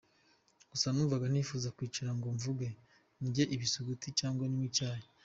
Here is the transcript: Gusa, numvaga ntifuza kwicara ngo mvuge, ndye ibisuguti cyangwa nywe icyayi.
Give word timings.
Gusa, 0.71 0.87
numvaga 0.93 1.25
ntifuza 1.31 1.73
kwicara 1.77 2.11
ngo 2.17 2.27
mvuge, 2.35 2.67
ndye 3.25 3.43
ibisuguti 3.55 4.07
cyangwa 4.19 4.43
nywe 4.49 4.63
icyayi. 4.69 5.05